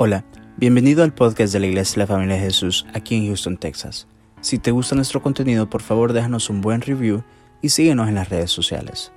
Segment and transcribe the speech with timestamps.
[0.00, 0.24] Hola,
[0.56, 4.06] bienvenido al podcast de la Iglesia de la Familia de Jesús aquí en Houston, Texas.
[4.40, 7.24] Si te gusta nuestro contenido, por favor déjanos un buen review
[7.62, 9.10] y síguenos en las redes sociales.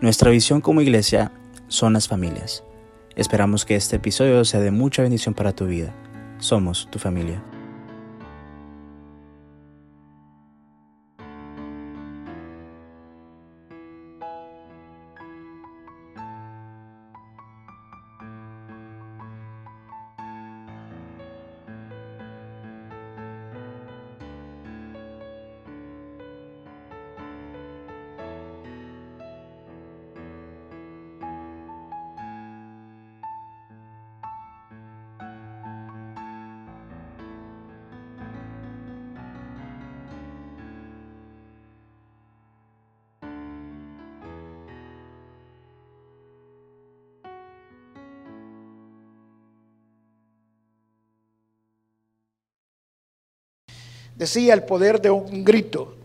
[0.00, 1.32] Nuestra visión como iglesia
[1.68, 2.64] son las familias.
[3.14, 5.94] Esperamos que este episodio sea de mucha bendición para tu vida.
[6.38, 7.42] Somos tu familia.
[54.14, 55.96] Decía el poder de un grito.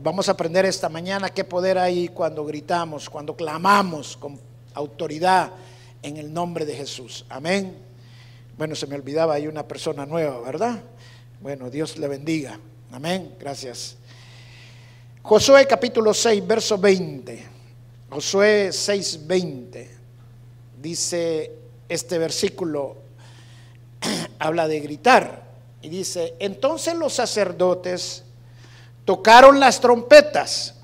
[0.00, 4.38] Vamos a aprender esta mañana qué poder hay cuando gritamos, cuando clamamos con
[4.74, 5.50] autoridad
[6.02, 7.24] en el nombre de Jesús.
[7.28, 7.76] Amén.
[8.56, 10.80] Bueno, se me olvidaba, hay una persona nueva, ¿verdad?
[11.40, 12.58] Bueno, Dios le bendiga.
[12.92, 13.34] Amén.
[13.38, 13.96] Gracias.
[15.22, 17.44] Josué capítulo 6, verso 20.
[18.10, 19.90] Josué 6, 20.
[20.80, 21.52] Dice
[21.88, 22.96] este versículo,
[24.38, 25.47] habla de gritar.
[25.80, 28.24] Y dice, entonces los sacerdotes
[29.04, 30.74] tocaron las trompetas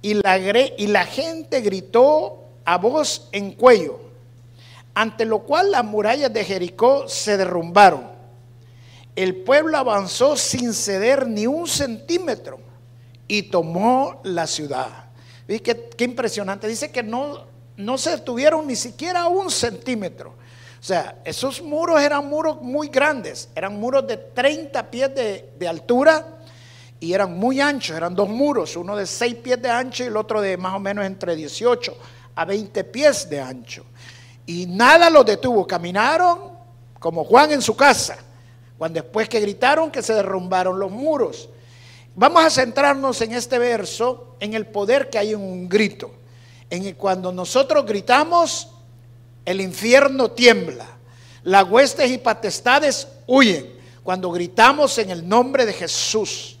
[0.00, 4.00] y la, gente gritó a voz en cuello,
[4.94, 8.10] ante lo cual las murallas de Jericó se derrumbaron.
[9.14, 12.58] El pueblo avanzó sin ceder ni un centímetro
[13.28, 15.06] y tomó la ciudad.
[15.46, 16.66] ¿Vi qué, qué impresionante?
[16.66, 17.44] Dice que no,
[17.76, 20.34] no se detuvieron ni siquiera un centímetro.
[20.82, 26.40] O sea, esos muros eran muros muy grandes, eran muros de 30 pies de, altura
[26.98, 30.16] y eran muy anchos, eran dos muros, uno de 6 pies de ancho y el
[30.16, 31.96] otro de más o menos entre 18
[32.34, 33.84] a 20 pies de ancho.
[34.44, 36.50] Y nada los detuvo, caminaron
[36.98, 38.18] como Juan en su casa,
[38.76, 41.48] cuando después que gritaron que se derrumbaron los muros.
[42.16, 46.10] Vamos a centrarnos en este verso, en el poder que hay en un grito.
[46.70, 48.68] En el, cuando nosotros gritamos,
[49.44, 50.86] el infierno tiembla.
[51.42, 53.72] Las huestes y patestades huyen
[54.02, 56.58] cuando gritamos en el nombre de Jesús.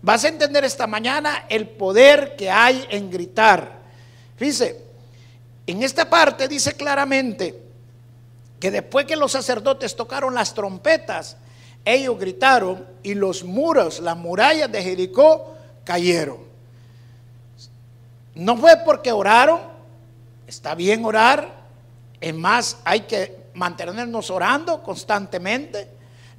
[0.00, 3.78] Vas a entender esta mañana el poder que hay en gritar.
[4.36, 4.80] Fíjese,
[5.66, 7.62] en esta parte dice claramente
[8.60, 11.36] que después que los sacerdotes tocaron las trompetas,
[11.84, 16.38] ellos gritaron y los muros, las murallas de Jericó cayeron.
[18.34, 19.60] No fue porque oraron,
[20.46, 21.57] está bien orar,
[22.20, 25.88] es más, hay que mantenernos orando constantemente.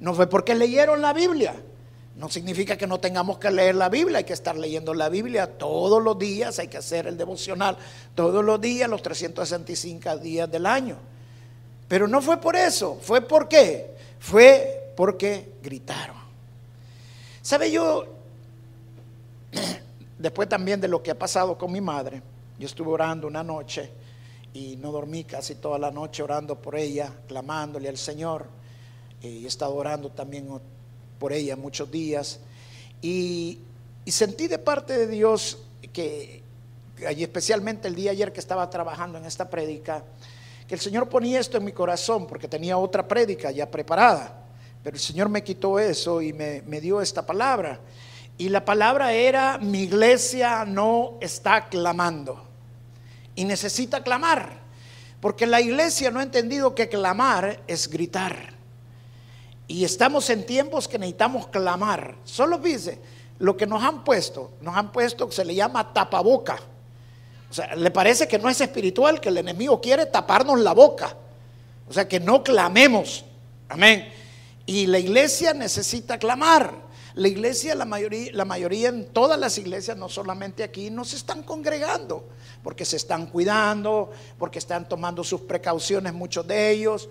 [0.00, 1.54] No fue porque leyeron la Biblia.
[2.16, 5.46] No significa que no tengamos que leer la Biblia, hay que estar leyendo la Biblia
[5.46, 7.78] todos los días, hay que hacer el devocional
[8.14, 10.98] todos los días, los 365 días del año.
[11.88, 13.94] Pero no fue por eso, fue por qué?
[14.18, 16.16] Fue porque gritaron.
[17.40, 18.04] ¿Sabe yo?
[20.18, 22.22] Después también de lo que ha pasado con mi madre,
[22.58, 23.90] yo estuve orando una noche
[24.52, 28.46] y no dormí casi toda la noche orando por ella, clamándole al Señor.
[29.22, 30.48] Y he estado orando también
[31.18, 32.40] por ella muchos días.
[33.00, 33.58] Y,
[34.06, 35.58] sentí de parte de Dios
[35.92, 36.42] que,
[37.16, 40.02] y especialmente el día ayer que estaba trabajando en esta prédica,
[40.66, 44.46] que el Señor ponía esto en mi corazón porque tenía otra prédica ya preparada.
[44.82, 47.78] Pero el Señor me quitó eso y me, me dio esta palabra.
[48.36, 52.49] Y la palabra era, mi iglesia no está clamando
[53.40, 54.60] y necesita clamar.
[55.18, 58.52] Porque la iglesia no ha entendido que clamar es gritar.
[59.66, 62.16] Y estamos en tiempos que necesitamos clamar.
[62.24, 63.00] Solo dice,
[63.38, 66.58] lo que nos han puesto, nos han puesto que se le llama tapaboca.
[67.50, 71.16] O sea, le parece que no es espiritual, que el enemigo quiere taparnos la boca.
[71.88, 73.24] O sea, que no clamemos.
[73.70, 74.06] Amén.
[74.66, 76.74] Y la iglesia necesita clamar.
[77.14, 81.16] La iglesia, la mayoría, la mayoría en todas las iglesias, no solamente aquí, no se
[81.16, 82.28] están congregando,
[82.62, 87.08] porque se están cuidando, porque están tomando sus precauciones muchos de ellos.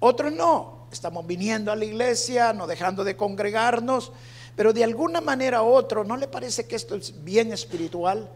[0.00, 4.12] Otros no, estamos viniendo a la iglesia, no dejando de congregarnos,
[4.56, 8.30] pero de alguna manera u otra, ¿no le parece que esto es bien espiritual?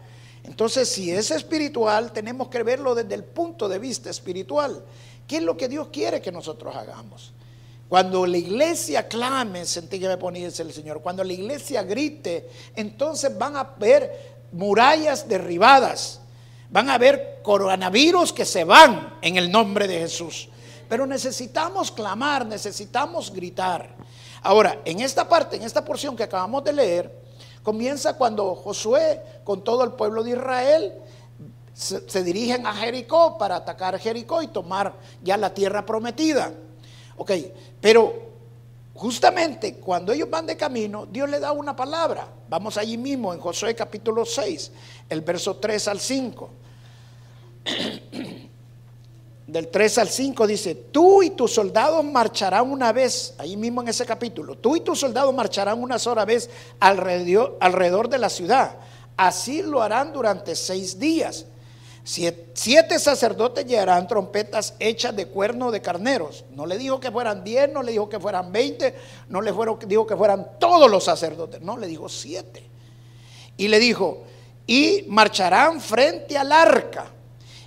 [0.44, 4.84] Entonces, si es espiritual, tenemos que verlo desde el punto de vista espiritual.
[5.26, 7.32] ¿Qué es lo que Dios quiere que nosotros hagamos?
[7.88, 13.37] Cuando la iglesia clame, sentí que me ponía el Señor, cuando la iglesia grite, entonces
[13.37, 16.21] van a ver murallas derribadas,
[16.71, 20.49] van a ver coronavirus que se van en el nombre de Jesús.
[20.88, 23.88] pero necesitamos clamar, necesitamos gritar.
[24.43, 27.12] Ahora, en esta parte, en esta porción que acabamos de leer,
[27.65, 30.94] comienza cuando Josué con todo el pueblo de Israel
[31.75, 36.53] se, dirigen a Jericó para atacar Jericó y tomar ya la tierra prometida.
[37.16, 37.32] Ok,
[37.80, 38.26] pero
[38.94, 42.28] justamente cuando ellos van de camino, Dios le da una palabra.
[42.48, 44.72] Vamos allí mismo en Josué capítulo 6,
[45.08, 46.50] el verso 3 al 5.
[49.46, 53.86] Del 3 al 5 dice, tú y tus soldados marcharán una vez, ahí mismo en
[53.88, 58.76] ese capítulo, tú y tus soldados marcharán una sola vez alrededor, alrededor de la ciudad.
[59.16, 61.46] Así lo harán durante seis días
[62.06, 66.44] Siete, sacerdotes llevarán trompetas hechas de cuerno de carneros.
[66.53, 68.94] No le dijo que fueran diez, no le dijo que fueran veinte,
[69.29, 69.53] no le
[69.88, 72.62] dijo que fueran todos los sacerdotes, no, le dijo siete.
[73.56, 74.23] Y le dijo,
[74.69, 77.06] y marcharán frente al arca.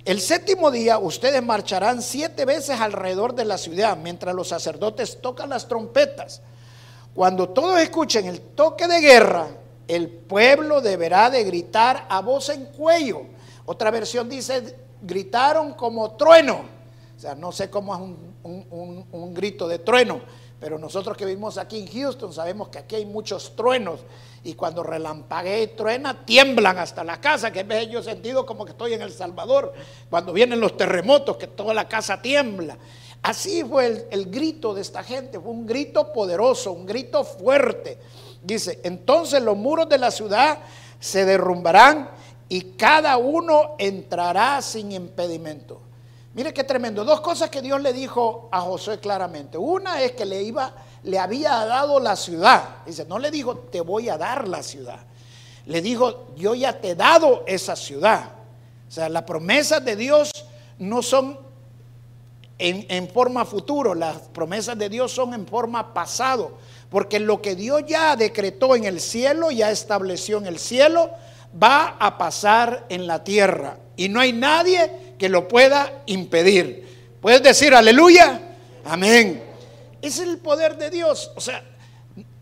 [0.06, 5.50] El séptimo día ustedes marcharán siete veces alrededor de la ciudad mientras los sacerdotes tocan
[5.50, 6.40] las trompetas.
[7.14, 9.48] Cuando todos escuchen el toque de guerra,
[9.86, 13.38] el pueblo deberá de gritar a voz en cuello
[13.70, 16.62] otra versión dice, gritaron como trueno.
[17.16, 18.00] O sea, no sé cómo es
[18.42, 20.20] un, grito de trueno,
[20.58, 24.00] pero nosotros que vivimos aquí en Houston sabemos que aquí hay muchos truenos
[24.42, 28.64] y cuando relampaguea y truena tiemblan hasta la casa, que veces yo he sentido como
[28.64, 29.72] que estoy en El Salvador,
[30.08, 32.76] cuando vienen los terremotos, que toda la casa tiembla.
[33.22, 37.98] Así fue el, el grito de esta gente, fue un grito poderoso, un grito fuerte.
[38.42, 40.58] Dice, entonces los muros de la ciudad
[40.98, 42.18] se derrumbarán
[42.50, 45.80] y cada uno entrará sin impedimento.
[46.34, 47.04] Mire qué tremendo.
[47.04, 49.56] Dos cosas que Dios le dijo a Josué claramente.
[49.56, 50.74] Una es que le iba,
[51.04, 52.78] le había dado la ciudad.
[52.84, 54.98] Dice, no le dijo, te voy a dar la ciudad.
[55.66, 58.32] Le dijo, yo ya te he dado esa ciudad.
[58.88, 60.32] O sea, las promesas de Dios
[60.78, 61.38] no son
[62.58, 66.58] en, en forma futuro, las promesas de Dios son en forma pasado.
[66.90, 71.10] Porque lo que Dios ya decretó en el cielo, ya estableció en el cielo,
[71.60, 77.16] va a pasar en la tierra y no hay nadie que lo pueda impedir.
[77.20, 78.40] ¿Puedes decir aleluya?
[78.84, 79.42] Amén.
[80.00, 81.32] Es el poder de Dios.
[81.36, 81.62] O sea,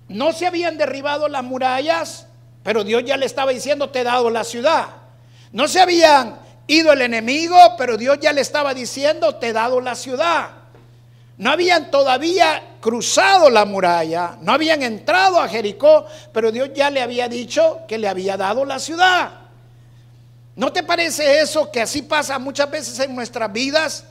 [0.08, 2.26] no se habían derribado las murallas,
[2.62, 4.86] pero Dios ya le estaba diciendo, te he dado la ciudad.
[5.52, 9.80] No se habían ido el enemigo, pero Dios ya le estaba diciendo, te he dado
[9.80, 10.50] la ciudad.
[11.36, 17.02] No habían todavía cruzado la muralla, no habían entrado a Jericó, pero Dios ya le
[17.02, 19.30] había dicho que le había dado la ciudad.
[20.56, 24.04] ¿No te parece eso que así pasa muchas veces en nuestras vidas?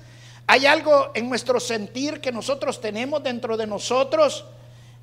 [0.48, 4.46] Hay algo en nuestro sentir que nosotros tenemos dentro de nosotros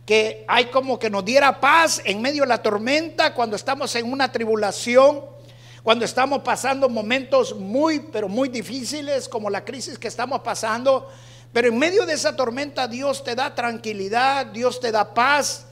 [0.06, 4.10] que hay como que nos diera paz en medio de la tormenta cuando estamos en
[4.10, 5.22] una tribulación,
[5.82, 11.10] cuando estamos pasando momentos muy, pero muy difíciles como la crisis que estamos pasando.
[11.54, 15.66] Pero en medio de esa tormenta Dios te da tranquilidad, Dios te da paz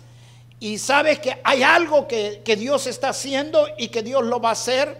[0.60, 4.52] y sabes que hay algo que, Dios está haciendo y que Dios lo va a
[4.52, 4.96] hacer.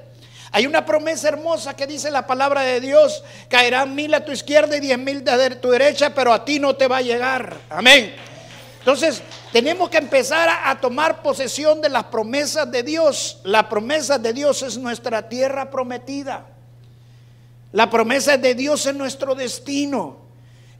[0.50, 4.76] Hay una promesa hermosa que dice la palabra de Dios, caerán mil a tu izquierda
[4.76, 7.58] y diez mil de tu derecha, pero a ti no te va a llegar.
[7.70, 8.16] Amén.
[8.80, 13.38] Entonces, tenemos que empezar a, tomar posesión de las promesas de Dios.
[13.44, 16.44] La promesa de Dios es nuestra tierra prometida.
[17.70, 20.21] La promesa de Dios es nuestro destino.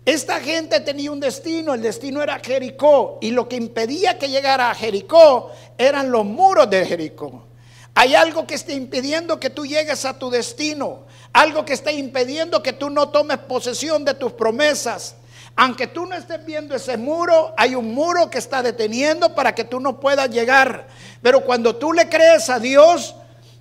[0.04, 4.71] Esta gente tenía un destino, el destino era Jericó, y lo que impedía que llegara
[4.71, 7.47] a Jericó eran los muros de Jericó.
[7.94, 12.62] Hay algo que está impidiendo que tú llegues a tu destino, algo que está impidiendo
[12.62, 15.16] que tú no tomes posesión de tus promesas.
[15.54, 19.64] Aunque tú no estés viendo ese muro, hay un muro que está deteniendo para que
[19.64, 20.88] tú no puedas llegar.
[21.21, 23.14] Pero cuando tú le crees a Dios,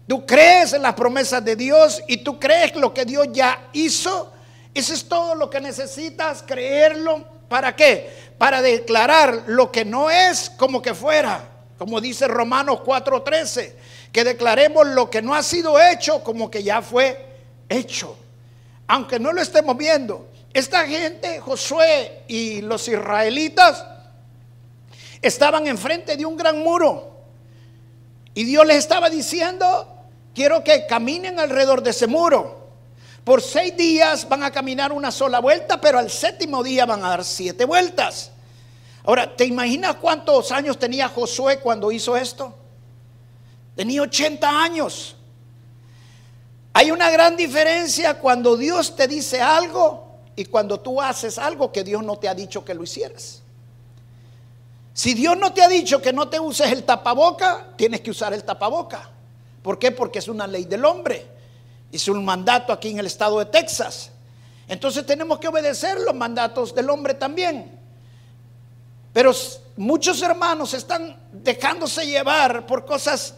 [0.07, 4.31] tú crees en las promesas de Dios y tú crees lo que Dios ya hizo,
[4.73, 7.25] eso es todo lo que necesitas, creerlo.
[7.49, 8.31] ¿Para qué?
[8.37, 11.47] Para declarar lo que no es como que fuera.
[11.77, 13.73] Como dice Romanos 4:13,
[14.11, 17.25] que declaremos lo que no ha sido hecho como que ya fue
[17.67, 18.17] hecho.
[18.87, 20.27] Aunque no lo estemos viendo.
[20.53, 23.85] Esta gente, Josué y los israelitas,
[25.21, 27.11] estaban enfrente de un gran muro.
[28.33, 29.87] Y Dios les estaba diciendo,
[30.33, 32.60] quiero que caminen alrededor de ese muro.
[33.23, 37.09] Por seis días van a caminar una sola vuelta, pero al séptimo día van a
[37.09, 38.31] dar siete vueltas.
[39.03, 42.55] Ahora, ¿te imaginas cuántos años tenía Josué cuando hizo esto?
[43.75, 45.15] Tenía 80 años.
[46.73, 51.83] Hay una gran diferencia cuando Dios te dice algo y cuando tú haces algo que
[51.83, 53.41] Dios no te ha dicho que lo hicieras.
[54.93, 58.33] Si Dios no te ha dicho que no te uses el tapaboca, tienes que usar
[58.33, 59.09] el tapaboca.
[59.61, 59.91] ¿Por qué?
[59.91, 61.40] Porque es una ley del hombre.
[61.91, 64.11] Hizo un mandato aquí en el estado de Texas.
[64.67, 67.77] Entonces tenemos que obedecer los mandatos del hombre también.
[69.13, 69.33] Pero
[69.77, 73.33] muchos hermanos están dejándose llevar por cosas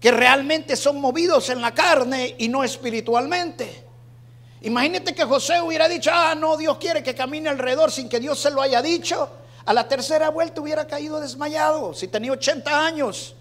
[0.00, 3.84] que realmente son movidos en la carne y no espiritualmente.
[4.62, 8.40] Imagínate que José hubiera dicho, ah, no, Dios quiere que camine alrededor sin que Dios
[8.40, 9.30] se lo haya dicho.
[9.64, 13.34] A la tercera vuelta hubiera caído desmayado, si tenía 80 años.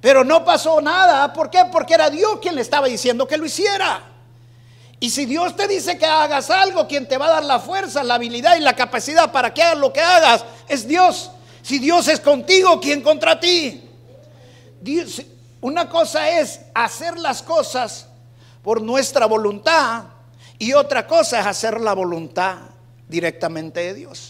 [0.00, 1.32] Pero no pasó nada.
[1.32, 1.64] ¿Por qué?
[1.70, 4.02] Porque era Dios quien le estaba diciendo que lo hiciera.
[4.98, 8.02] Y si Dios te dice que hagas algo, quien te va a dar la fuerza,
[8.02, 11.30] la habilidad y la capacidad para que hagas lo que hagas es Dios.
[11.62, 13.86] Si Dios es contigo, ¿quién contra ti?
[15.60, 18.06] una cosa es hacer las cosas
[18.62, 20.04] por nuestra voluntad
[20.58, 22.56] y otra cosa es hacer la voluntad
[23.08, 24.29] directamente de Dios.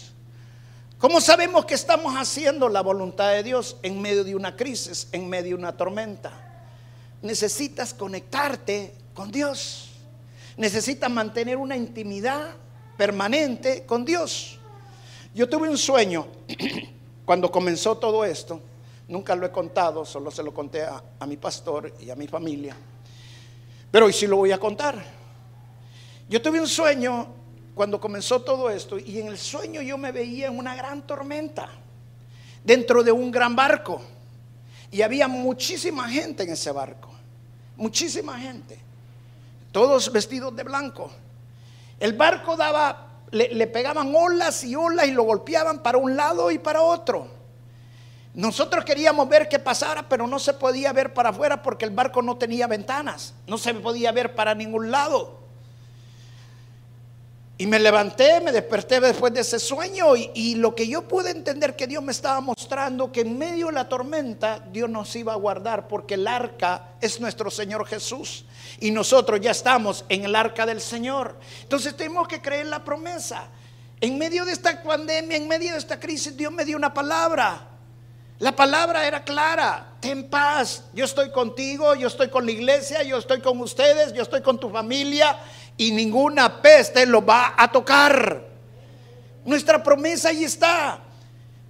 [1.01, 5.27] ¿Cómo sabemos que estamos haciendo la voluntad de Dios en medio de una crisis, en
[5.27, 6.31] medio de una tormenta?
[7.23, 9.89] Necesitas conectarte con Dios.
[10.57, 12.51] Necesitas mantener una intimidad
[12.97, 14.59] permanente con Dios.
[15.33, 16.27] Yo tuve un sueño
[17.25, 18.61] cuando comenzó todo esto.
[19.07, 22.27] Nunca lo he contado, solo se lo conté a, a mi pastor y a mi
[22.27, 22.77] familia.
[23.89, 25.03] Pero hoy sí lo voy a contar.
[26.29, 27.40] Yo tuve un sueño
[27.73, 31.69] cuando comenzó todo esto y en el sueño yo me veía en una gran tormenta,
[32.63, 34.01] dentro de un gran barco.
[34.91, 37.09] Y había muchísima gente en ese barco,
[37.77, 38.77] muchísima gente,
[39.71, 41.11] todos vestidos de blanco.
[41.99, 46.51] El barco daba, le, le pegaban olas y olas y lo golpeaban para un lado
[46.51, 47.41] y para otro.
[48.33, 52.21] Nosotros queríamos ver qué pasara, pero no se podía ver para afuera porque el barco
[52.21, 55.40] no tenía ventanas, no se podía ver para ningún lado.
[57.61, 61.75] Y me levanté, me desperté después de ese sueño y, lo que yo pude entender
[61.75, 65.35] que Dios me estaba mostrando, que en medio de la tormenta Dios nos iba a
[65.35, 68.45] guardar porque el arca es nuestro Señor Jesús
[68.79, 71.37] y nosotros ya estamos en el arca del Señor.
[71.61, 73.49] Entonces tenemos que creer la promesa.
[73.99, 77.67] En medio de esta pandemia, en medio de esta crisis, Dios me dio una palabra.
[78.39, 83.19] La palabra era clara, ten paz, yo estoy contigo, yo estoy con la iglesia, yo
[83.19, 85.37] estoy con ustedes, yo estoy con tu familia
[85.77, 88.45] y ninguna peste lo va a tocar.
[89.45, 90.99] Nuestra promesa ahí está.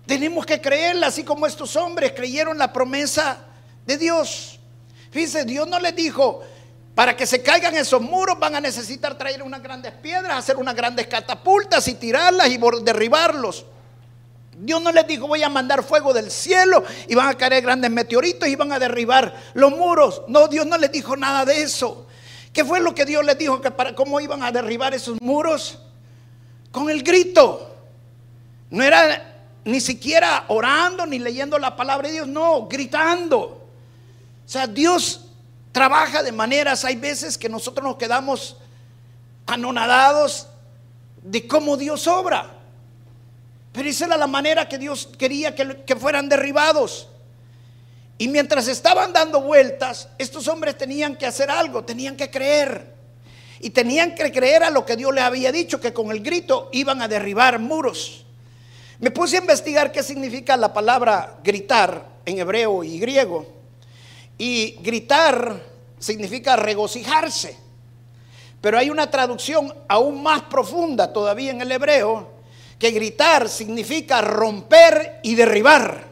[0.06, 3.38] Tenemos que creerla, así como estos hombres creyeron la promesa
[3.86, 4.60] de Dios.
[5.12, 6.42] Fíjense, Dios no les dijo,
[6.96, 10.76] para que se caigan esos muros van a necesitar traer unas grandes piedras, hacer unas
[10.76, 13.66] grandes catapultas y tirarlas y derribarlos.
[14.58, 17.90] Dios no les dijo voy a mandar fuego del cielo y van a caer grandes
[17.90, 20.24] meteoritos y van a derribar los muros.
[20.28, 22.08] No, Dios no les dijo nada de eso.
[22.54, 23.62] ¿Qué fue lo que Dios les dijo?
[23.62, 25.80] Que para cómo iban a derribar esos muros
[26.72, 27.76] con el grito.
[28.70, 29.32] No era
[29.64, 33.40] ni siquiera orando ni leyendo la palabra de Dios, no, gritando.
[33.40, 35.26] O sea, Dios
[35.72, 38.58] trabaja de maneras, hay veces que nosotros nos quedamos
[39.46, 40.48] anonadados
[41.22, 42.58] de cómo Dios obra.
[43.72, 47.08] Pero esa era la manera que Dios quería que, que fueran derribados.
[48.22, 52.94] Y mientras estaban dando vueltas, estos hombres tenían que hacer algo, tenían que creer.
[53.60, 56.70] Y tenían que creer a lo que Dios les había dicho, que con el grito
[56.72, 58.24] iban a derribar muros.
[59.00, 63.44] Me puse a investigar qué significa la palabra gritar en hebreo y griego.
[64.38, 65.60] Y gritar
[65.98, 67.58] significa regocijarse.
[68.62, 72.30] Pero hay una traducción aún más profunda todavía en el hebreo,
[72.78, 76.11] que gritar significa romper y derribar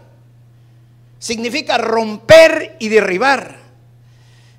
[1.20, 3.58] significa romper y derribar.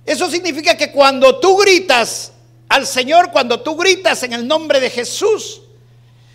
[0.05, 2.33] Eso significa que cuando tú gritas
[2.69, 5.63] al Señor, cuando tú gritas en el nombre de Jesús,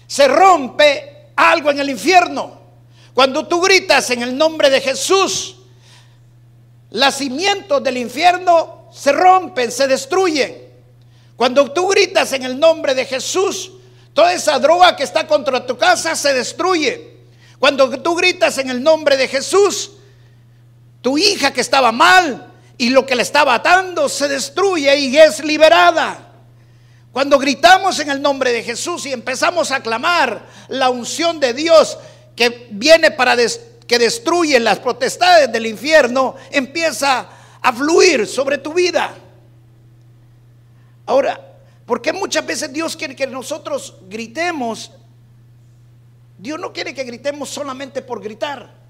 [0.08, 2.60] se rompe algo en el infierno.
[3.14, 5.56] Cuando tú gritas en el nombre de Jesús,
[6.92, 10.66] los cimientos del infierno se rompen, se destruyen.
[11.36, 13.72] Cuando tú gritas en el nombre de Jesús,
[14.14, 17.16] toda esa droga que está contra tu casa se destruye.
[17.60, 19.92] Cuando tú gritas en el nombre de Jesús,
[21.06, 25.46] tu hija que estaba mal y lo que le estaba atando se destruye y es
[25.46, 26.18] liberada.
[27.12, 31.96] Cuando gritamos en el nombre de Jesús y empezamos a clamar la unción de Dios
[32.36, 37.30] que viene para que destruye las potestades del infierno, empieza
[37.62, 39.14] a fluir sobre tu vida.
[41.06, 41.40] Ahora,
[41.86, 44.90] ¿por qué muchas veces Dios quiere que nosotros gritemos?
[46.40, 48.85] Dios no quiere que gritemos solamente por gritar.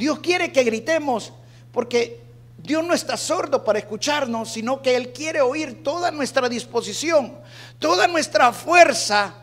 [0.00, 1.32] Dios quiere que gritemos
[1.72, 2.20] porque
[2.58, 7.38] Dios no está sordo para escucharnos, sino que Él quiere oír toda nuestra disposición,
[7.78, 9.34] toda nuestra fuerza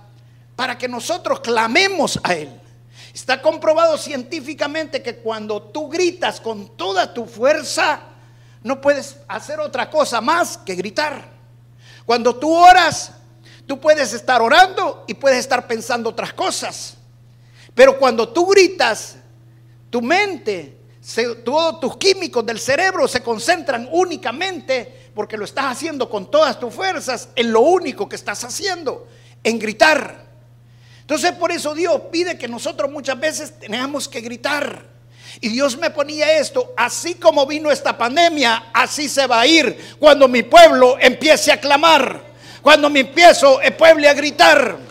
[0.56, 2.50] para que nosotros clamemos a Él.
[3.14, 8.02] Está comprobado científicamente que cuando tú gritas con toda tu fuerza,
[8.64, 11.38] no puedes hacer otra cosa más que gritar.
[12.06, 13.14] Cuando tú oras,
[13.68, 16.96] Tú puedes estar orando y puedes estar pensando otras cosas.
[17.76, 19.18] Pero cuando tú gritas,
[19.90, 20.78] tu mente,
[21.44, 26.74] todos tus químicos del cerebro se concentran únicamente, porque lo estás haciendo con todas tus
[26.74, 29.08] fuerzas, en lo único que estás haciendo,
[29.44, 30.26] en gritar.
[31.02, 34.86] Entonces por eso Dios pide que nosotros muchas veces tengamos que gritar.
[35.40, 39.96] Y Dios me ponía esto, así como vino esta pandemia, así se va a ir
[40.00, 42.24] cuando mi pueblo empiece a clamar,
[42.62, 44.87] cuando me empiezo el pueblo a gritar.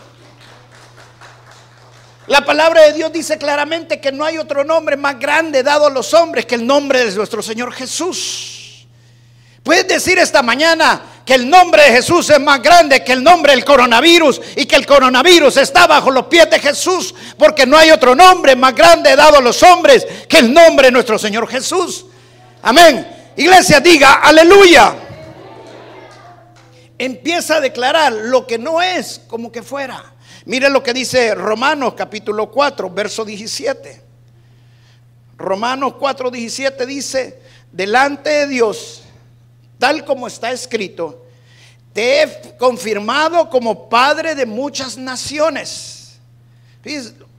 [2.27, 5.89] La palabra de Dios dice claramente que no hay otro nombre más grande dado a
[5.89, 8.85] los hombres que el nombre de nuestro Señor Jesús.
[9.63, 13.51] Puedes decir esta mañana, que el nombre de Jesús es más grande que el nombre
[13.51, 17.91] del coronavirus y que el coronavirus está bajo los pies de Jesús, porque no hay
[17.91, 22.05] otro nombre más grande dado a los hombres que el nombre de nuestro Señor Jesús.
[22.61, 23.05] Amén.
[23.35, 24.95] Iglesia, diga aleluya.
[26.97, 30.16] Empieza a declarar lo que no es como que fuera.
[30.47, 34.01] Mire lo que dice Romanos capítulo 4, verso 17.
[35.37, 39.03] Romanos 4, 17 dice, delante de Dios
[39.77, 41.25] tal como está escrito,
[41.91, 46.17] te he confirmado como padre de muchas naciones.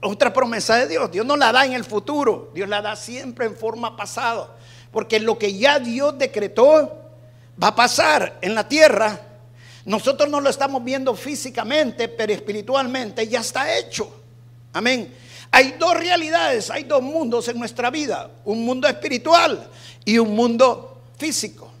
[0.01, 1.11] otra promesa de Dios.
[1.11, 4.55] Dios no la da en el futuro, Dios la da siempre en forma pasada.
[4.91, 7.09] Porque lo que ya Dios decretó
[7.61, 9.19] va a pasar en la tierra.
[9.85, 14.13] Nosotros no lo estamos viendo físicamente, pero espiritualmente ya está hecho.
[14.73, 15.13] Amén.
[15.51, 18.29] Hay dos realidades, hay dos mundos en nuestra vida.
[18.45, 19.69] Un mundo espiritual
[20.05, 21.71] y un mundo físico.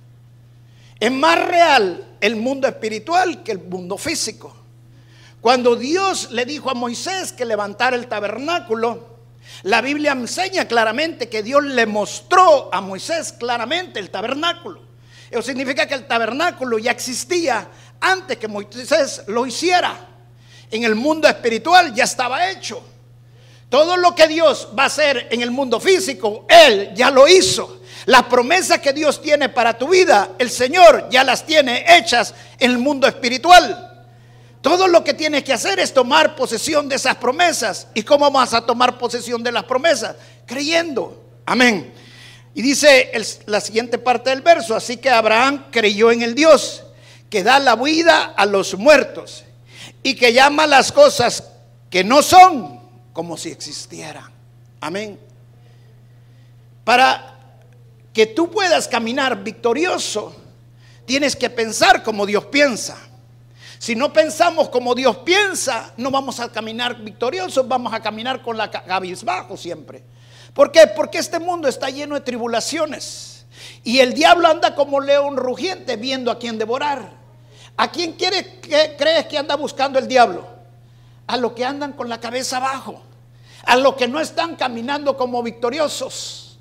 [0.99, 4.55] Es más real el mundo espiritual que el mundo físico.
[5.41, 9.19] Cuando Dios le dijo a Moisés que levantara el tabernáculo,
[9.63, 14.81] la Biblia enseña claramente que Dios le mostró a Moisés claramente el tabernáculo.
[15.31, 17.69] Eso significa que el tabernáculo ya existía
[18.01, 20.07] antes que Moisés lo hiciera.
[20.71, 22.83] En el mundo espiritual ya estaba hecho.
[23.69, 27.81] Todo lo que Dios va a hacer en el mundo físico, Él ya lo hizo.
[28.05, 32.71] Las promesas que Dios tiene para tu vida, el Señor ya las tiene hechas en
[32.71, 33.85] el mundo espiritual.
[34.61, 37.87] Todo lo que tienes que hacer es tomar posesión de esas promesas.
[37.93, 40.15] ¿Y cómo vas a tomar posesión de las promesas?
[40.45, 41.23] Creyendo.
[41.45, 41.93] Amén.
[42.55, 43.11] Y dice
[43.45, 46.83] la siguiente parte del verso, así que Abraham creyó en el Dios
[47.29, 49.43] que da la vida a los muertos
[50.03, 51.43] y que llama las cosas
[51.89, 52.79] que no son
[53.13, 54.31] como si existieran.
[54.81, 55.19] Amén.
[56.83, 57.37] Para
[58.13, 60.35] que tú puedas caminar victorioso,
[61.05, 62.97] tienes que pensar como Dios piensa.
[63.77, 68.57] Si no pensamos como Dios piensa, no vamos a caminar victoriosos, vamos a caminar con
[68.57, 70.03] la cabizbajo siempre.
[70.53, 70.87] ¿Por qué?
[70.87, 73.45] Porque este mundo está lleno de tribulaciones.
[73.83, 77.18] Y el diablo anda como león rugiente viendo a quién devorar.
[77.81, 78.59] ¿A quién quiere,
[78.97, 80.45] crees que anda buscando el diablo?
[81.27, 83.01] A los que andan con la cabeza abajo.
[83.63, 86.59] A los que no están caminando como victoriosos.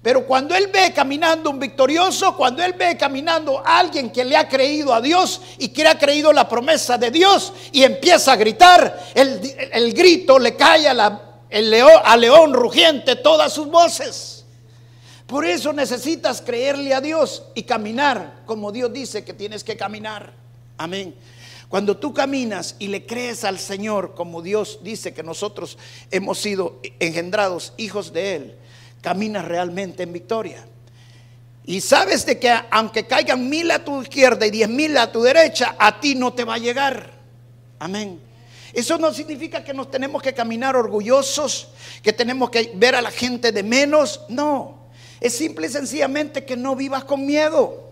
[0.00, 4.36] Pero cuando él ve caminando un victorioso, cuando él ve caminando a alguien que le
[4.36, 8.32] ha creído a Dios y que le ha creído la promesa de Dios y empieza
[8.32, 11.20] a gritar, el, grito le cae a
[12.04, 14.41] a león rugiente todas sus voces.
[15.32, 20.34] Por eso necesitas creerle a Dios y caminar como Dios dice que tienes que caminar.
[20.76, 21.14] Amén.
[21.70, 25.78] Cuando tú caminas y le crees al Señor como Dios dice que nosotros
[26.10, 28.56] hemos sido engendrados hijos de Él,
[29.00, 30.66] caminas realmente en victoria.
[31.64, 35.22] Y sabes de que aunque caigan mil a tu izquierda y diez mil a tu
[35.22, 37.10] derecha, a ti no te va a llegar.
[37.78, 38.20] Amén.
[38.74, 41.68] Eso no significa que nos tenemos que caminar orgullosos,
[42.02, 44.20] que tenemos que ver a la gente de menos.
[44.28, 44.81] No,
[45.22, 47.90] es simple y sencillamente que no vivas con miedo.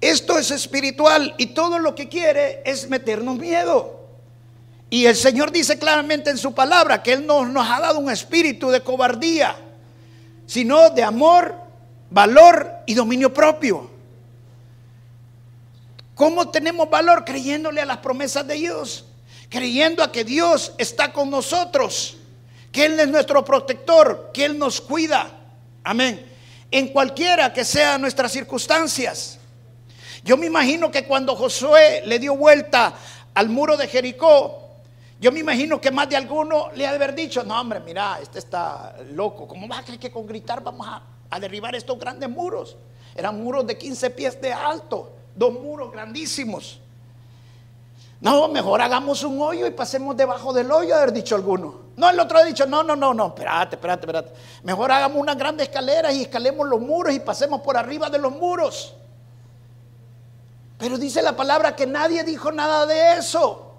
[0.00, 3.98] Esto es espiritual y todo lo que quiere es meternos miedo.
[4.90, 8.10] Y el Señor dice claramente en su palabra que Él nos, nos ha dado un
[8.10, 9.56] espíritu de cobardía
[10.48, 11.54] sino de amor,
[12.08, 13.90] valor y dominio propio.
[16.14, 17.22] ¿Cómo tenemos valor?
[17.26, 19.04] Creyéndole a las promesas de Dios,
[19.50, 22.16] creyendo a que Dios está con nosotros,
[22.72, 25.37] que Él es nuestro protector, que Él nos cuida.
[25.84, 26.24] Amén.
[26.70, 29.38] En cualquiera que sean nuestras circunstancias.
[30.24, 32.94] Yo me imagino que cuando Josué le dio vuelta
[33.34, 34.68] al muro de Jericó,
[35.20, 38.18] yo me imagino que más de alguno le ha de haber dicho, no hombre, mira,
[38.22, 41.98] este está loco, ¿cómo va a creer que con gritar vamos a, a derribar estos
[41.98, 42.76] grandes muros?
[43.16, 46.80] Eran muros de 15 pies de alto, dos muros grandísimos.
[48.20, 51.87] No, mejor hagamos un hoyo y pasemos debajo del hoyo, haber dicho alguno.
[51.98, 54.32] No, el otro ha dicho, no, no, no, no, espérate, espérate, espérate.
[54.62, 58.30] Mejor hagamos una grande escalera y escalemos los muros y pasemos por arriba de los
[58.30, 58.94] muros.
[60.78, 63.74] Pero dice la palabra que nadie dijo nada de eso.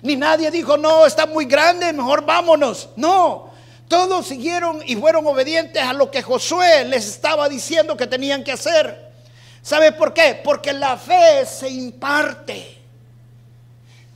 [0.00, 2.88] Ni nadie dijo, no, está muy grande, mejor vámonos.
[2.96, 3.50] No,
[3.86, 8.52] todos siguieron y fueron obedientes a lo que Josué les estaba diciendo que tenían que
[8.52, 9.12] hacer.
[9.60, 10.40] ¿Sabe por qué?
[10.42, 12.77] Porque la fe se imparte.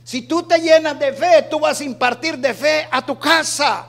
[0.03, 3.87] Si tú te llenas de fe, tú vas a impartir de fe a tu casa.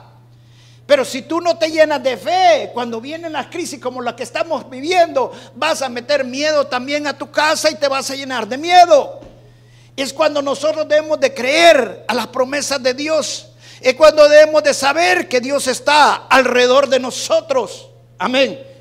[0.85, 4.23] Pero si tú no te llenas de fe, cuando vienen las crisis como la que
[4.23, 8.47] estamos viviendo, vas a meter miedo también a tu casa y te vas a llenar
[8.47, 9.19] de miedo.
[9.97, 13.51] Es cuando nosotros debemos de creer a las promesas de Dios.
[13.81, 17.89] Es cuando debemos de saber que Dios está alrededor de nosotros.
[18.19, 18.74] Amén.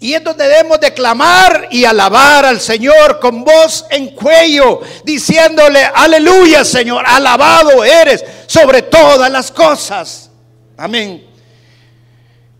[0.00, 5.82] Y es donde debemos de clamar y alabar al Señor con voz en cuello, diciéndole,
[5.82, 10.30] aleluya Señor, alabado eres sobre todas las cosas.
[10.76, 11.26] Amén.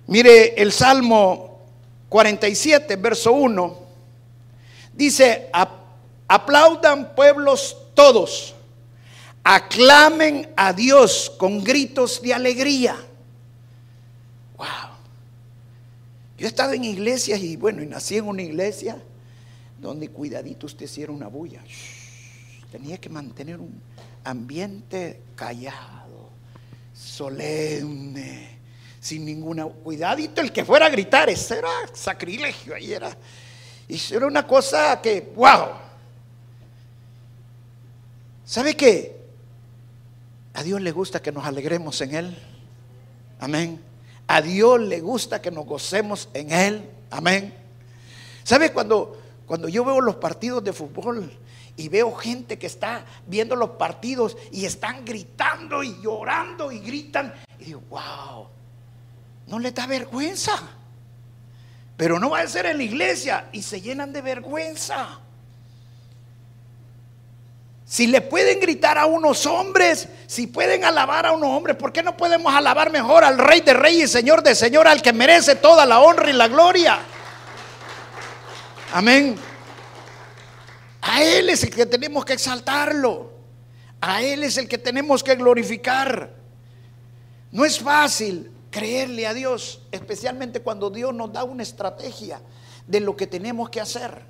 [0.09, 1.61] Mire el Salmo
[2.09, 3.79] 47, verso 1.
[4.92, 5.48] Dice,
[6.27, 8.55] aplaudan pueblos todos,
[9.44, 12.96] aclamen a Dios con gritos de alegría.
[14.57, 14.97] Wow.
[16.38, 19.03] Yo he estado en iglesias y bueno, y nací en una iglesia
[19.81, 21.62] donde cuidadito usted hiciera una bulla.
[22.70, 23.81] tenía que mantener un
[24.24, 26.31] ambiente callado,
[26.94, 28.59] solemne
[29.01, 33.16] sin ninguna cuidadito el que fuera a gritar, eso era sacrilegio, ahí era,
[33.88, 35.68] y era una cosa que, wow.
[38.44, 39.16] ¿Sabe qué?
[40.55, 42.38] A Dios le gusta que nos alegremos en Él.
[43.38, 43.88] Amén.
[44.28, 46.90] A Dios le gusta que nos gocemos en Él.
[47.10, 47.54] Amén.
[48.44, 51.32] ¿Sabe cuando, cuando yo veo los partidos de fútbol
[51.76, 57.34] y veo gente que está viendo los partidos y están gritando y llorando y gritan?
[57.58, 58.48] Y digo, wow,
[59.46, 60.52] no les da vergüenza.
[61.96, 65.20] Pero no va a ser en la iglesia y se llenan de vergüenza.
[67.88, 72.03] Si le pueden gritar a unos hombres, si pueden alabar a unos hombres, ¿por qué
[72.03, 75.55] no podemos alabar mejor al Rey de Reyes y Señor de Señor, al que merece
[75.55, 76.98] toda la honra y la gloria?
[78.92, 79.37] Amén.
[81.01, 83.33] A Él es el que tenemos que exaltarlo.
[84.03, 86.31] A Él es el que tenemos que glorificar.
[87.51, 92.42] No es fácil creerle a Dios, especialmente cuando Dios nos da una estrategia
[92.87, 94.20] de lo que tenemos que hacer.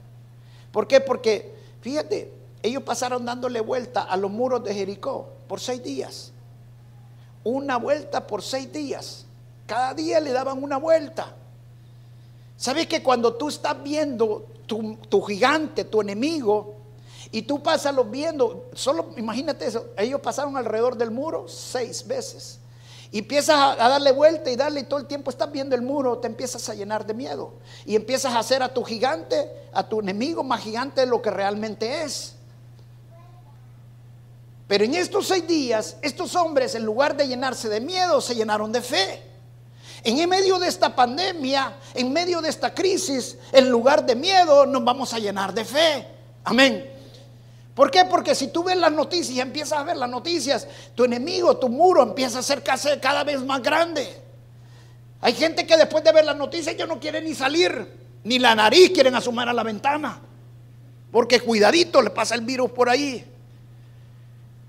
[0.71, 1.01] ¿Por qué?
[1.01, 6.33] Porque, fíjate, ellos pasaron dándole vuelta a los muros de Jericó por seis días.
[7.45, 9.25] Una vuelta por seis días.
[9.67, 11.35] Cada día le daban una vuelta.
[12.57, 16.79] ¿Sabes que cuando tú estás viendo tu, tu gigante, tu enemigo,
[17.31, 22.59] y tú pasas los viendo, solo imagínate eso, ellos pasaron alrededor del muro seis veces.
[23.11, 26.19] Y empiezas a, darle vuelta y darle y todo el tiempo estás viendo el muro,
[26.19, 27.53] te empiezas a llenar de miedo.
[27.87, 31.31] Y empiezas a hacer a tu gigante, a tu enemigo más gigante de lo que
[31.31, 32.35] realmente es.
[34.69, 38.71] Pero en estos seis días, estos hombres, en lugar de llenarse de miedo, se llenaron
[38.71, 39.23] de fe.
[40.05, 44.85] En medio de esta pandemia, en medio de esta crisis, en lugar de miedo, nos
[44.85, 46.07] vamos a llenar de fe.
[46.45, 46.89] Amén.
[47.75, 48.05] ¿Por qué?
[48.05, 51.69] Porque si tú ves las noticias y empiezas a ver las noticias, tu enemigo, tu
[51.69, 54.21] muro empieza a ser cada vez más grande.
[55.21, 58.55] Hay gente que después de ver las noticias ya no quiere ni salir, ni la
[58.55, 60.21] nariz quieren asomar a la ventana.
[61.11, 63.25] Porque cuidadito le pasa el virus por ahí.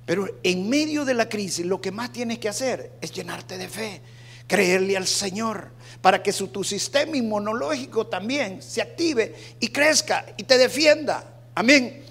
[0.09, 3.69] Pero en medio de la crisis lo que más tienes que hacer es llenarte de
[3.69, 4.01] fe,
[4.47, 5.69] creerle al Señor,
[6.01, 11.23] para que su, tu sistema inmunológico también se active y crezca y te defienda.
[11.53, 12.03] Amén.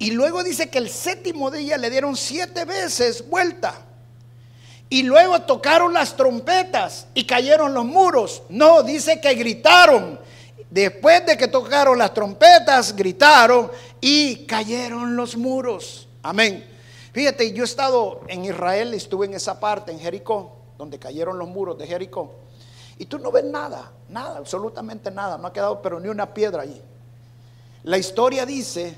[0.00, 3.80] Y luego dice que el séptimo día le dieron siete veces vuelta.
[4.90, 8.42] Y luego tocaron las trompetas y cayeron los muros.
[8.48, 10.18] No, dice que gritaron.
[10.70, 16.03] Después de que tocaron las trompetas, gritaron y cayeron los muros.
[16.24, 16.64] Amén.
[17.12, 21.46] Fíjate, yo he estado en Israel, estuve en esa parte, en Jericó, donde cayeron los
[21.46, 22.32] muros de Jericó.
[22.96, 25.36] Y tú no ves nada, nada, absolutamente nada.
[25.36, 26.80] No ha quedado pero ni una piedra allí.
[27.82, 28.96] La historia dice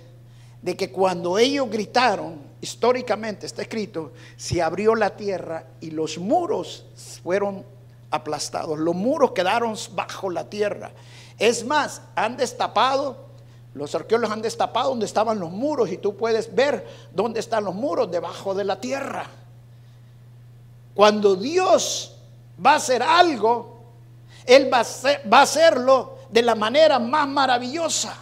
[0.62, 6.86] de que cuando ellos gritaron, históricamente está escrito, se abrió la tierra y los muros
[7.24, 7.66] fueron
[8.12, 8.78] aplastados.
[8.78, 10.92] Los muros quedaron bajo la tierra.
[11.40, 13.25] Es más, han destapado,
[13.76, 17.74] los arqueólogos han destapado donde estaban los muros y tú puedes ver dónde están los
[17.74, 19.26] muros debajo de la tierra.
[20.94, 22.16] Cuando Dios
[22.64, 23.78] va a hacer algo,
[24.46, 28.16] Él va a, hacerlo de la manera más maravillosa.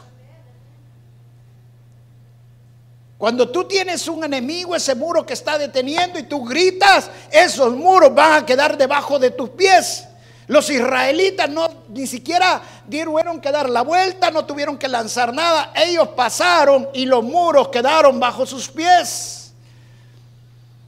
[3.16, 8.12] Cuando tú tienes un enemigo, ese muro que está deteniendo y tú gritas, esos muros
[8.12, 10.08] van a quedar debajo de tus pies.
[10.48, 15.72] Los israelitas no ni siquiera tuvieron que dar la vuelta, no tuvieron que lanzar nada.
[15.74, 19.52] Ellos pasaron y los muros quedaron bajo sus pies.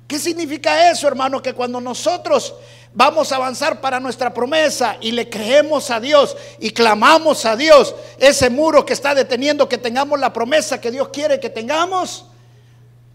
[0.06, 1.42] ¿Qué significa eso, hermano?
[1.42, 2.54] Que cuando nosotros
[2.94, 7.94] vamos a avanzar para nuestra promesa y le creemos a Dios y clamamos a Dios,
[8.18, 12.26] ese muro que está deteniendo que tengamos la promesa que Dios quiere que tengamos,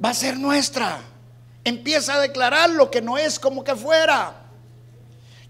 [0.04, 1.00] va a ser nuestra.
[1.63, 4.40] Empieza a declarar lo que no es como que fuera.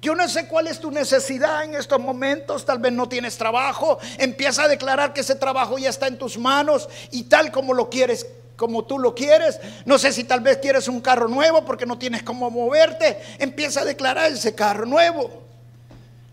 [0.01, 3.99] Yo no sé cuál es tu necesidad en estos momentos, tal vez no tienes trabajo,
[4.17, 7.87] empieza a declarar que ese trabajo ya está en tus manos y tal como lo
[7.87, 9.59] quieres, como tú lo quieres.
[9.85, 13.81] No sé si tal vez quieres un carro nuevo porque no tienes cómo moverte, empieza
[13.81, 15.43] a declarar ese carro nuevo.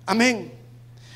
[0.07, 0.51] Amén.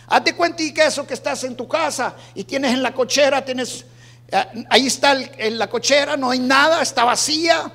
[0.08, 3.42] Hazte cuenta y que eso que estás en tu casa y tienes en la cochera,
[3.42, 3.86] tienes,
[4.28, 7.72] eh, ahí está en la cochera, no hay nada, está vacía.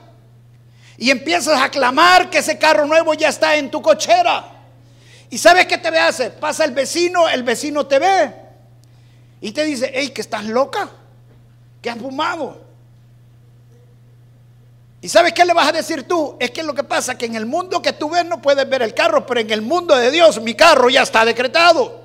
[1.00, 4.54] Y empiezas a clamar que ese carro nuevo ya está en tu cochera.
[5.30, 6.30] ¿Y sabes qué te hace?
[6.32, 8.34] Pasa el vecino, el vecino te ve
[9.42, 10.90] y te dice, hey, que estás loca,
[11.82, 12.66] que has fumado.
[15.02, 16.36] ¿Y sabes qué le vas a decir tú?
[16.40, 18.68] Es que lo que pasa es que en el mundo que tú ves no puedes
[18.68, 22.02] ver el carro, pero en el mundo de Dios mi carro ya está decretado.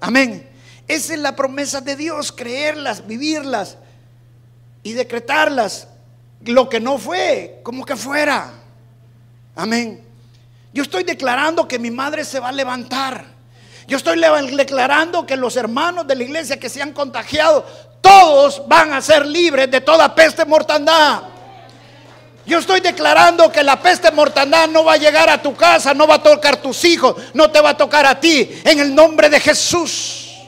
[0.00, 0.48] Amén.
[0.86, 3.78] Esa es la promesa de Dios, creerlas, vivirlas
[4.82, 5.88] y decretarlas.
[6.44, 8.52] Lo que no fue, como que fuera.
[9.56, 10.05] Amén.
[10.76, 13.24] Yo estoy declarando que mi madre se va a levantar.
[13.88, 17.64] Yo estoy declarando que los hermanos de la iglesia que se han contagiado,
[18.02, 21.22] todos van a ser libres de toda peste mortandad.
[22.44, 26.06] Yo estoy declarando que la peste mortandad no va a llegar a tu casa, no
[26.06, 28.94] va a tocar a tus hijos, no te va a tocar a ti, en el
[28.94, 30.42] nombre de Jesús.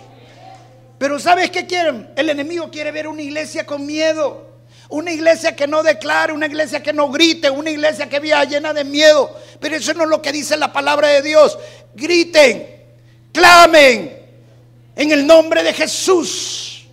[0.99, 2.13] Pero ¿sabes qué quieren?
[2.17, 4.48] El enemigo quiere ver una iglesia con miedo.
[4.91, 8.73] Una iglesia que no declare, una iglesia que no grite, una iglesia que viva llena
[8.73, 9.31] de miedo.
[9.61, 11.59] Pero eso no es lo que dice la palabra de Dios.
[11.95, 12.67] Griten,
[13.33, 14.19] clamen
[14.97, 16.87] en el nombre de Jesús.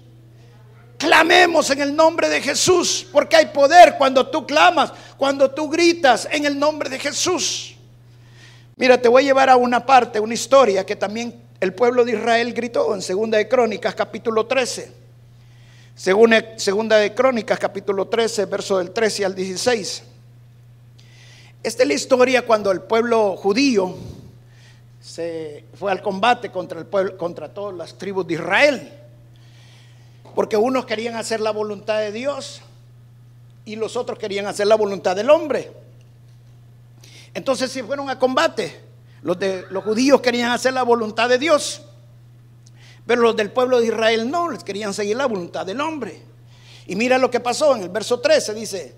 [0.97, 6.27] Clamemos en el nombre de Jesús, porque hay poder cuando tú clamas, cuando tú gritas
[6.31, 7.75] en el nombre de Jesús.
[8.77, 12.13] Mira, te voy a llevar a una parte, una historia que también el pueblo de
[12.13, 15.04] Israel gritó en Segunda de Crónicas, capítulo 13.
[15.95, 20.03] Según segunda de Crónicas, capítulo 13, verso del 13 al 16.
[21.63, 23.95] Esta es la historia cuando el pueblo judío
[24.99, 28.91] se fue al combate contra el pueblo, contra todas las tribus de Israel.
[30.35, 32.61] Porque unos querían hacer la voluntad de Dios
[33.63, 35.71] y los otros querían hacer la voluntad del hombre.
[37.33, 38.81] Entonces se fueron a combate.
[39.21, 41.84] Los, de, los judíos querían hacer la voluntad de Dios
[43.05, 46.21] pero los del pueblo de Israel no, les querían seguir la voluntad del hombre.
[46.87, 48.95] Y mira lo que pasó en el verso 13, dice,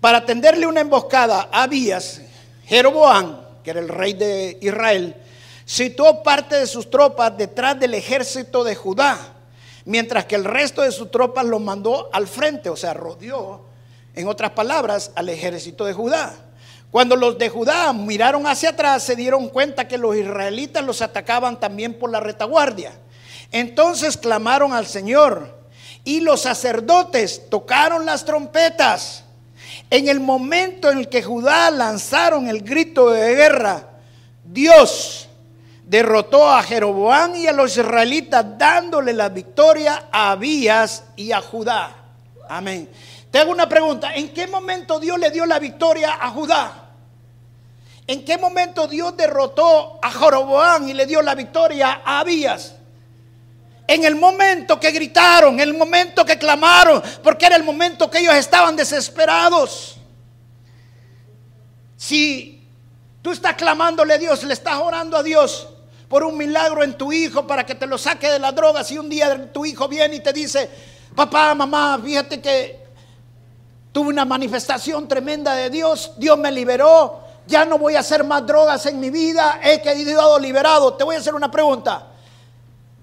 [0.00, 2.20] para tenderle una emboscada a Abías,
[2.66, 5.16] Jeroboam, que era el rey de Israel,
[5.64, 9.18] situó parte de sus tropas detrás del ejército de Judá,
[9.84, 13.66] mientras que el resto de sus tropas lo mandó al frente, o sea, rodeó,
[14.14, 16.34] en otras palabras, al ejército de Judá.
[16.90, 21.60] Cuando los de Judá miraron hacia atrás, se dieron cuenta que los israelitas los atacaban
[21.60, 22.92] también por la retaguardia.
[23.50, 25.56] Entonces clamaron al Señor
[26.04, 29.24] y los sacerdotes tocaron las trompetas.
[29.90, 33.88] En el momento en el que Judá lanzaron el grito de guerra,
[34.44, 35.28] Dios
[35.84, 41.96] derrotó a Jeroboam y a los israelitas dándole la victoria a Abías y a Judá.
[42.48, 42.88] Amén.
[43.30, 46.84] Te hago una pregunta, ¿en qué momento Dios le dio la victoria a Judá?
[48.06, 52.77] ¿En qué momento Dios derrotó a Jeroboam y le dio la victoria a Abías?
[53.88, 58.18] En el momento que gritaron, en el momento que clamaron, porque era el momento que
[58.18, 59.96] ellos estaban desesperados.
[61.96, 62.62] Si
[63.22, 65.68] tú estás clamándole a Dios, le estás orando a Dios
[66.06, 68.98] por un milagro en tu hijo para que te lo saque de las drogas y
[68.98, 70.68] un día tu hijo viene y te dice,
[71.14, 72.84] papá, mamá, fíjate que
[73.90, 78.46] tuve una manifestación tremenda de Dios, Dios me liberó, ya no voy a hacer más
[78.46, 80.92] drogas en mi vida, he quedado liberado.
[80.92, 82.08] Te voy a hacer una pregunta.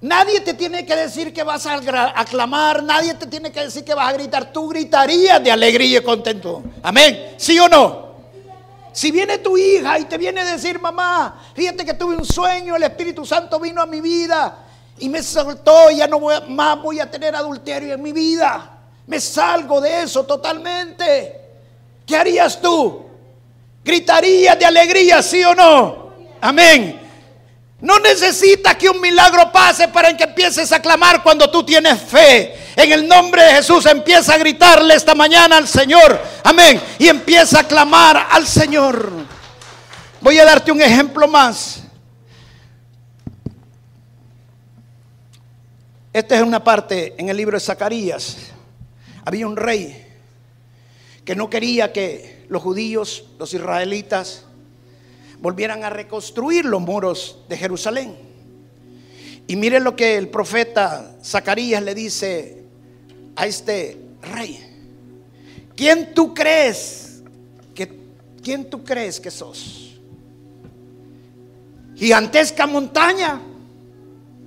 [0.05, 1.81] Nadie te tiene que decir que vas a
[2.15, 4.53] aclamar, nadie te tiene que decir que vas a gritar.
[4.53, 6.61] Tú gritarías de alegría y contento.
[6.83, 7.33] Amén.
[7.37, 8.05] ¿Sí o no?
[8.91, 12.75] Si viene tu hija y te viene a decir, mamá, fíjate que tuve un sueño,
[12.75, 14.59] el Espíritu Santo vino a mi vida
[14.99, 18.77] y me soltó, ya no voy, más voy a tener adulterio en mi vida.
[19.07, 21.41] Me salgo de eso totalmente.
[22.05, 23.07] ¿Qué harías tú?
[23.83, 26.11] ¿Gritarías de alegría, sí o no?
[26.41, 27.04] Amén.
[27.81, 32.55] No necesitas que un milagro pase para que empieces a clamar cuando tú tienes fe.
[32.75, 36.19] En el nombre de Jesús empieza a gritarle esta mañana al Señor.
[36.43, 36.81] Amén.
[36.99, 39.11] Y empieza a clamar al Señor.
[40.21, 41.81] Voy a darte un ejemplo más.
[46.13, 48.37] Esta es una parte en el libro de Zacarías.
[49.25, 50.01] Había un rey
[51.25, 54.45] que no quería que los judíos, los israelitas,
[55.39, 58.15] volvieran a reconstruir los muros de Jerusalén.
[59.47, 62.63] Y mire lo que el profeta Zacarías le dice
[63.35, 64.59] a este rey.
[65.75, 67.21] ¿Quién tú crees
[67.73, 67.99] que
[68.41, 69.99] quién tú crees que sos?
[71.95, 73.39] Gigantesca montaña.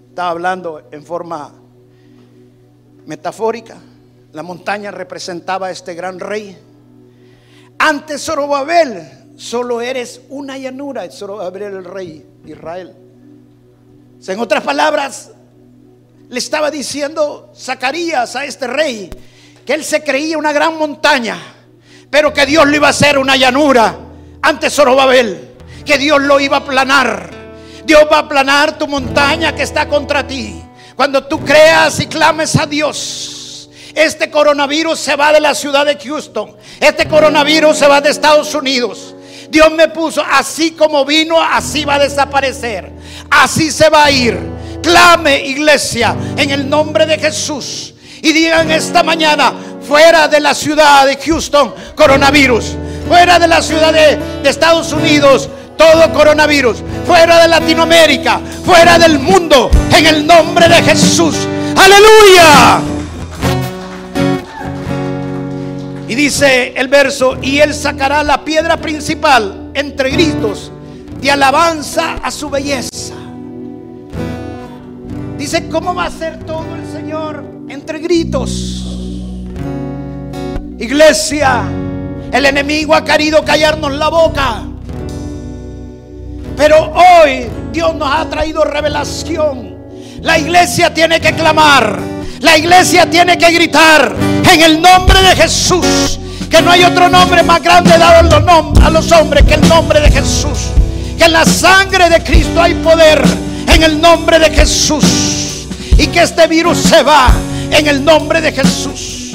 [0.09, 1.53] Estaba hablando en forma
[3.07, 3.79] metafórica.
[4.33, 6.59] La montaña representaba a este gran rey.
[7.79, 11.05] Antes Zorobabel, solo eres una llanura.
[11.05, 12.95] Era el rey Israel.
[14.27, 15.31] En otras palabras,
[16.29, 19.09] le estaba diciendo Zacarías a este rey
[19.65, 21.39] que él se creía una gran montaña,
[22.11, 23.97] pero que Dios lo iba a hacer una llanura
[24.43, 25.55] ante Zorobabel,
[25.87, 27.31] que Dios lo iba a aplanar.
[27.85, 30.63] Dios va a aplanar tu montaña que está contra ti.
[30.97, 35.97] Cuando tú creas y clames a Dios, este coronavirus se va de la ciudad de
[35.97, 36.57] Houston.
[36.81, 39.15] Este coronavirus se va de Estados Unidos.
[39.51, 42.91] Dios me puso, así como vino, así va a desaparecer.
[43.31, 44.39] Así se va a ir.
[44.83, 47.95] Clame, iglesia, en el nombre de Jesús.
[48.23, 49.53] Y digan esta mañana,
[49.87, 52.77] fuera de la ciudad de Houston, coronavirus.
[53.07, 56.79] Fuera de la ciudad de, Estados Unidos, todo coronavirus.
[57.07, 61.37] Fuera de Latinoamérica, fuera del mundo, en el nombre de Jesús.
[61.77, 62.98] Aleluya.
[66.09, 70.73] Y dice el verso, y él sacará la piedra principal entre gritos
[71.21, 73.15] de alabanza a su belleza.
[75.37, 78.87] Dice, ¿cómo va a ser todo el Señor entre gritos?
[80.79, 81.65] Iglesia,
[82.33, 84.63] el enemigo ha querido callarnos la boca.
[86.57, 89.77] Pero hoy Dios nos ha traído revelación.
[90.23, 92.08] La iglesia tiene que clamar.
[92.41, 94.15] La iglesia tiene que gritar
[94.53, 96.19] en el nombre de Jesús.
[96.49, 98.29] Que no hay otro nombre más grande dado
[98.83, 100.71] a los hombres que el nombre de Jesús.
[101.17, 103.23] Que en la sangre de Cristo hay poder
[103.75, 105.67] en el nombre de Jesús.
[105.99, 107.31] Y que este virus se va
[107.71, 109.35] en el nombre de Jesús.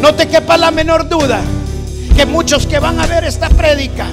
[0.00, 1.40] No te quepa la menor duda
[2.16, 4.06] que muchos que van a ver esta prédica,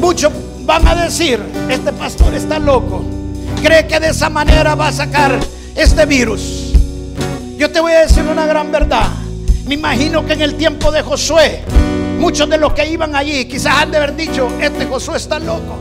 [0.00, 0.32] muchos
[0.64, 3.04] van a decir, este pastor está loco.
[3.62, 5.38] Cree que de esa manera va a sacar
[5.74, 6.72] este virus.
[7.56, 9.08] Yo te voy a decir una gran verdad.
[9.66, 11.62] Me imagino que en el tiempo de Josué,
[12.18, 15.78] muchos de los que iban allí quizás han de haber dicho, este Josué está loco.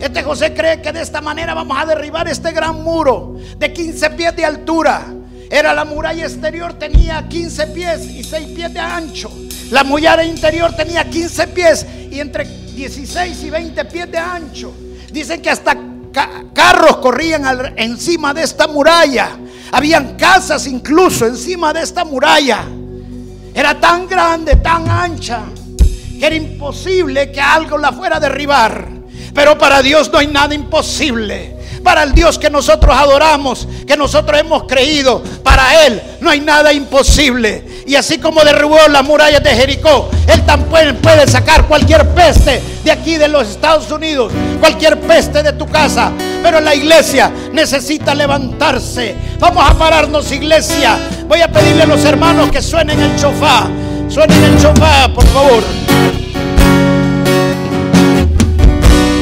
[0.00, 4.10] Este José cree que de esta manera vamos a derribar este gran muro de 15
[4.10, 5.06] pies de altura.
[5.50, 9.30] Era la muralla exterior, tenía 15 pies y 6 pies de ancho.
[9.70, 14.72] La muralla interior tenía 15 pies y entre 16 y 20 pies de ancho.
[15.12, 15.76] Dicen que hasta
[16.12, 19.30] carros corrían encima de esta muralla.
[19.72, 22.64] Habían casas incluso encima de esta muralla.
[23.54, 25.42] Era tan grande, tan ancha,
[26.18, 28.88] que era imposible que algo la fuera a derribar.
[29.34, 31.56] Pero para Dios no hay nada imposible.
[31.82, 36.72] Para el Dios que nosotros adoramos, que nosotros hemos creído, para Él no hay nada
[36.72, 37.64] imposible.
[37.90, 42.92] Y así como derribó las murallas de Jericó, Él también puede sacar cualquier peste de
[42.92, 46.12] aquí de los Estados Unidos, cualquier peste de tu casa.
[46.40, 49.16] Pero la iglesia necesita levantarse.
[49.40, 51.00] Vamos a pararnos, iglesia.
[51.26, 53.68] Voy a pedirle a los hermanos que suenen el chofá.
[54.08, 55.64] Suenen el chofá, por favor.